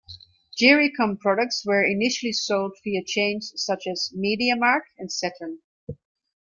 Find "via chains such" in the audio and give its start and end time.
2.83-3.85